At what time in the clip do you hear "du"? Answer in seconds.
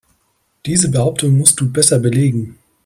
1.59-1.71